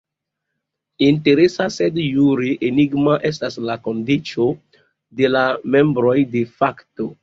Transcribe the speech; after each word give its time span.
Interesa 1.07 1.67
sed 1.75 1.99
jure 2.05 2.55
enigma 2.71 3.19
estas 3.33 3.61
la 3.69 3.79
kondiĉo 3.87 4.51
de 5.23 5.35
la 5.39 5.49
membroj 5.75 6.21
"de 6.37 6.49
facto". 6.61 7.13